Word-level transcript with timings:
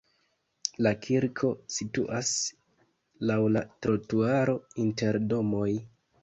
La 0.85 0.91
kirko 1.07 1.51
situas 1.75 2.31
laŭ 3.33 3.37
la 3.57 3.63
trotuaro 3.87 4.57
inter 4.87 5.21
domoj. 5.35 5.69